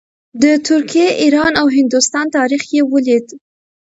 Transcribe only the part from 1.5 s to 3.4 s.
او هندوستان تاریخ یې ولید.